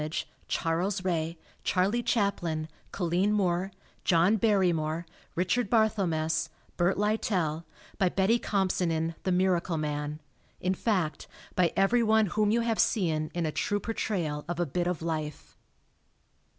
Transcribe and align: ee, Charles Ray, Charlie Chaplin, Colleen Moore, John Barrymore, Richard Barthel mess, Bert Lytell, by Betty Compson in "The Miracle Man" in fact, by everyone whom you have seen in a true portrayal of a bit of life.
ee, 0.03 0.09
Charles 0.47 1.05
Ray, 1.05 1.37
Charlie 1.63 2.01
Chaplin, 2.01 2.67
Colleen 2.91 3.31
Moore, 3.31 3.71
John 4.03 4.35
Barrymore, 4.35 5.05
Richard 5.35 5.69
Barthel 5.69 6.09
mess, 6.09 6.49
Bert 6.75 6.97
Lytell, 6.97 7.65
by 7.99 8.09
Betty 8.09 8.39
Compson 8.39 8.89
in 8.89 9.13
"The 9.21 9.31
Miracle 9.31 9.77
Man" 9.77 10.19
in 10.59 10.73
fact, 10.73 11.27
by 11.53 11.71
everyone 11.75 12.25
whom 12.33 12.49
you 12.49 12.61
have 12.61 12.79
seen 12.79 13.29
in 13.35 13.45
a 13.45 13.51
true 13.51 13.79
portrayal 13.79 14.43
of 14.49 14.59
a 14.59 14.65
bit 14.65 14.87
of 14.87 15.03
life. 15.03 15.55